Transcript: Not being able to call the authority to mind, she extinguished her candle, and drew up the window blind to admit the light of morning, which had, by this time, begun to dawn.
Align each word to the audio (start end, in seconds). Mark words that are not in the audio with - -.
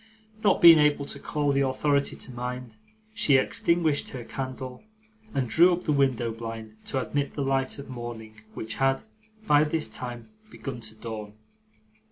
Not 0.43 0.61
being 0.61 0.79
able 0.79 1.05
to 1.05 1.19
call 1.19 1.51
the 1.51 1.61
authority 1.63 2.15
to 2.15 2.31
mind, 2.33 2.75
she 3.13 3.35
extinguished 3.37 4.09
her 4.09 4.23
candle, 4.23 4.81
and 5.31 5.47
drew 5.47 5.71
up 5.73 5.83
the 5.83 5.91
window 5.91 6.31
blind 6.31 6.75
to 6.85 6.99
admit 6.99 7.35
the 7.35 7.43
light 7.43 7.77
of 7.77 7.87
morning, 7.87 8.41
which 8.55 8.77
had, 8.81 9.03
by 9.45 9.63
this 9.63 9.87
time, 9.87 10.29
begun 10.49 10.79
to 10.79 10.95
dawn. 10.95 11.33